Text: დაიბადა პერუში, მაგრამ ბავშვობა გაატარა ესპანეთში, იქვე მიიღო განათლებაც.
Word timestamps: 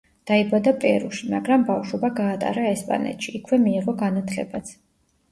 დაიბადა 0.29 0.71
პერუში, 0.83 1.25
მაგრამ 1.33 1.65
ბავშვობა 1.67 2.09
გაატარა 2.19 2.63
ესპანეთში, 2.69 3.35
იქვე 3.41 3.59
მიიღო 3.67 3.95
განათლებაც. 4.01 4.73